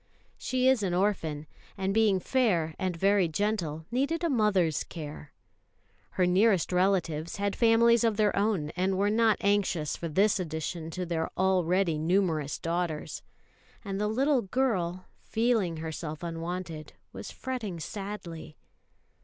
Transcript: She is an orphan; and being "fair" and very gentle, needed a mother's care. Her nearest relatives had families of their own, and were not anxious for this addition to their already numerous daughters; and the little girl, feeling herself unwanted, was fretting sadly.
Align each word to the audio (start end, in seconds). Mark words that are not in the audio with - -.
She 0.39 0.67
is 0.67 0.81
an 0.81 0.95
orphan; 0.95 1.45
and 1.77 1.93
being 1.93 2.19
"fair" 2.19 2.73
and 2.79 2.97
very 2.97 3.27
gentle, 3.27 3.85
needed 3.91 4.23
a 4.23 4.31
mother's 4.31 4.83
care. 4.83 5.31
Her 6.17 6.25
nearest 6.25 6.71
relatives 6.73 7.35
had 7.35 7.55
families 7.55 8.03
of 8.03 8.17
their 8.17 8.35
own, 8.35 8.71
and 8.71 8.97
were 8.97 9.11
not 9.11 9.37
anxious 9.41 9.95
for 9.95 10.07
this 10.07 10.39
addition 10.39 10.89
to 10.89 11.05
their 11.05 11.29
already 11.37 11.99
numerous 11.99 12.57
daughters; 12.57 13.21
and 13.85 14.01
the 14.01 14.07
little 14.07 14.41
girl, 14.41 15.05
feeling 15.21 15.77
herself 15.77 16.23
unwanted, 16.23 16.93
was 17.13 17.29
fretting 17.29 17.79
sadly. 17.79 18.57